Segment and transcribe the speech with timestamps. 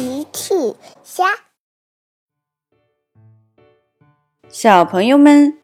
[0.00, 0.54] 奇趣
[1.02, 1.26] 虾，
[4.48, 5.58] 小朋友们，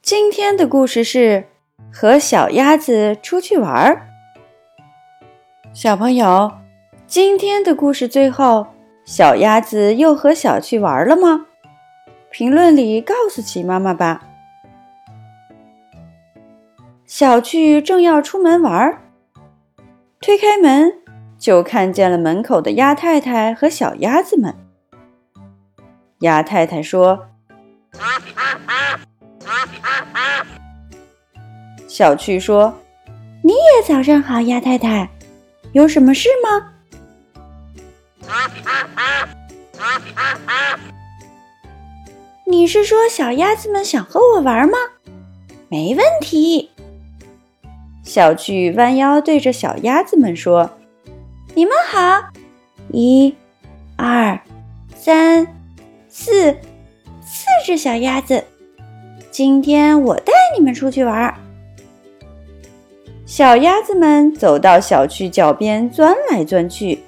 [0.00, 1.46] 今天的故事是
[1.92, 4.08] 和小鸭子出去玩儿。
[5.74, 6.50] 小朋友，
[7.06, 8.66] 今天的故事最后，
[9.04, 11.44] 小鸭子又和小趣玩了吗？
[12.30, 14.26] 评论里告诉奇妈妈吧。
[17.04, 19.02] 小趣正要出门玩儿，
[20.18, 21.01] 推开门。
[21.42, 24.54] 就看见了门口的鸭太太和小鸭子们。
[26.20, 27.26] 鸭太太说
[31.88, 32.72] ：“小趣说，
[33.42, 35.10] 你也早上好，鸭太太，
[35.72, 36.74] 有什么事吗？”
[42.46, 44.78] 你是说小鸭子们想和我玩吗？
[45.68, 46.70] 没问题。
[48.04, 50.78] 小趣弯腰对着小鸭子们说。
[51.54, 52.30] 你们好，
[52.92, 53.34] 一、
[53.96, 54.40] 二、
[54.96, 55.46] 三、
[56.08, 56.50] 四，
[57.20, 58.42] 四只小鸭子。
[59.30, 61.34] 今天我带你们出去玩。
[63.26, 67.04] 小鸭子们走到小区脚边，钻来钻去。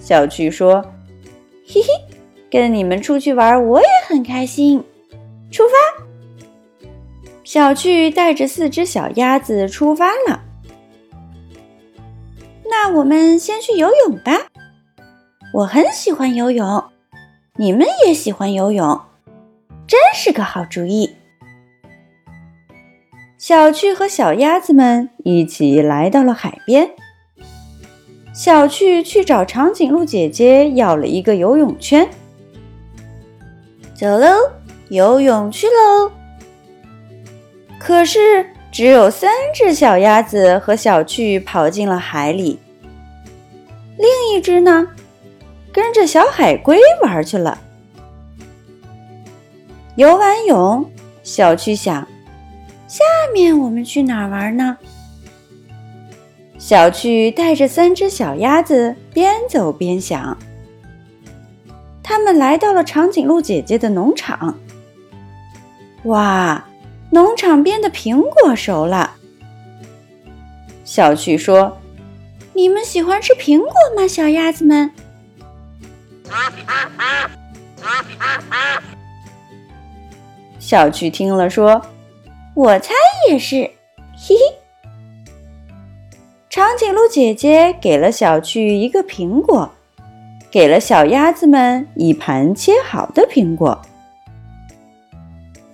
[0.00, 0.82] 小趣说
[1.64, 1.88] ：“嘿嘿，
[2.50, 4.82] 跟你们出去玩，我也很开心。”
[5.52, 6.05] 出发。
[7.46, 10.42] 小趣带着四只小鸭子出发了。
[12.68, 14.32] 那我们先去游泳吧。
[15.54, 16.82] 我很喜欢游泳，
[17.54, 19.00] 你们也喜欢游泳，
[19.86, 21.14] 真是个好主意。
[23.38, 26.90] 小趣和小鸭子们一起来到了海边。
[28.34, 32.10] 小趣去找长颈鹿姐姐要了一个游泳圈。
[33.94, 34.34] 走喽，
[34.88, 36.10] 游泳去喽。
[37.78, 42.58] 可是，只有三只小鸭子和小趣跑进了海里。
[43.96, 44.86] 另一只呢，
[45.72, 47.58] 跟着小海龟玩去了。
[49.94, 50.90] 游完泳，
[51.22, 52.06] 小趣想：
[52.86, 54.76] 下面我们去哪儿玩呢？
[56.58, 60.36] 小趣带着三只小鸭子边走边想。
[62.02, 64.58] 他们来到了长颈鹿姐姐的农场。
[66.04, 66.62] 哇！
[67.16, 69.14] 农场边的苹果熟了，
[70.84, 71.78] 小趣说
[72.52, 74.90] ：“你们喜欢吃苹果吗，小鸭子们？”
[80.60, 81.80] 小趣听了说
[82.54, 82.92] ：“我猜
[83.30, 83.62] 也是。
[84.14, 84.38] ”嘿嘿。
[86.50, 89.72] 长颈鹿姐姐给了小趣一个苹果，
[90.50, 93.80] 给了小鸭子们一盘切好的苹果，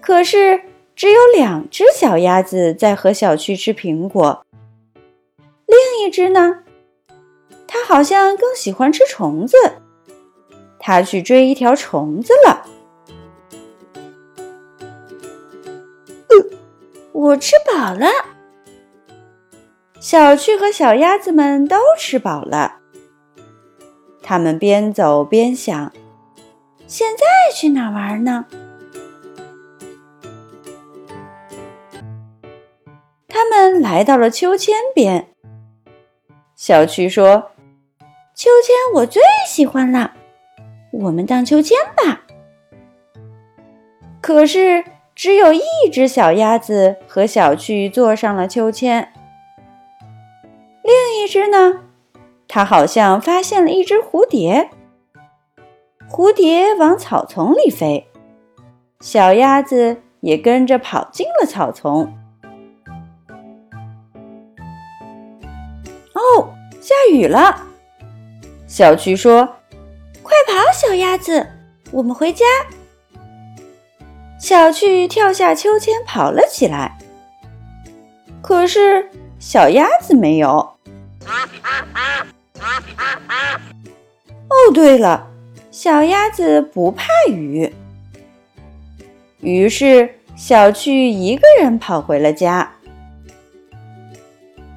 [0.00, 0.60] 可是。
[1.02, 4.46] 只有两只小鸭子在和小趣吃苹果，
[5.66, 6.60] 另一只呢？
[7.66, 9.56] 它好像更喜欢吃虫子，
[10.78, 12.64] 它去追一条虫子了。
[17.10, 18.06] 我吃饱了，
[19.98, 22.76] 小趣和小鸭子们都吃饱了。
[24.22, 25.92] 他们边走边想：
[26.86, 28.46] 现在去哪玩呢？
[33.80, 35.28] 来到了秋千边。
[36.54, 37.52] 小趣说
[38.34, 40.12] ：“秋千我最喜欢了，
[40.92, 42.22] 我们荡秋千吧。”
[44.20, 44.84] 可是
[45.14, 45.60] 只有一
[45.90, 49.12] 只小鸭子和小趣坐上了秋千。
[50.82, 51.80] 另一只呢？
[52.48, 54.70] 它好像发现了一只蝴蝶，
[56.10, 58.06] 蝴蝶往草丛里飞，
[59.00, 62.12] 小鸭子也跟着跑进了草丛。
[67.02, 67.66] 下雨了。
[68.66, 69.56] 小趣说
[70.22, 71.48] ：“快跑，小鸭子，
[71.90, 72.44] 我们回家。”
[74.38, 76.98] 小趣跳下秋千，跑了起来。
[78.40, 79.08] 可是
[79.38, 80.48] 小鸭子没有。
[84.48, 85.28] 哦，对了，
[85.70, 87.74] 小鸭子不怕雨。
[89.40, 92.72] 于是小趣一个人跑回了家。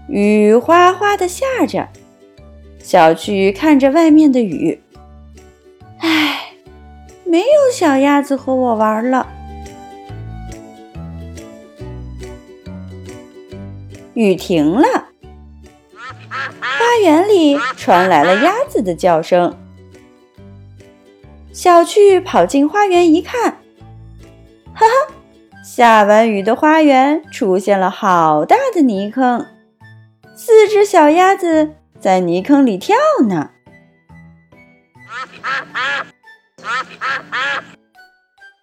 [0.07, 1.88] 雨哗哗的下着，
[2.95, 4.81] 小趣看着外面的雨，
[6.00, 6.53] 唉，
[7.25, 9.27] 没有小鸭子和我玩了。
[14.13, 14.88] 雨停了，
[16.30, 19.57] 花园里传来了鸭子的叫声。
[21.51, 23.57] 小趣跑进花园一看，
[24.74, 25.13] 哈哈，
[25.65, 29.45] 下完雨的花园出现了好大的泥坑。
[30.33, 31.71] 四只小鸭子
[32.06, 32.96] 在泥坑里跳
[33.28, 33.50] 呢。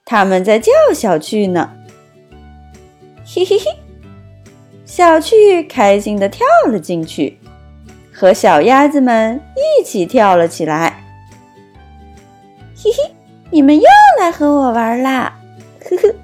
[0.05, 1.73] 他们在叫小趣呢，
[3.27, 3.65] 嘿嘿嘿！
[4.85, 7.41] 小趣开心的跳了进去，
[8.15, 11.03] 和小鸭子们一起跳了起来。
[12.77, 13.13] 嘿嘿，
[13.51, 13.83] 你们又
[14.21, 15.37] 来和我玩啦！
[15.91, 16.15] 呵呵。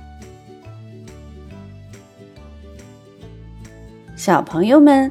[4.15, 5.11] 小朋友们，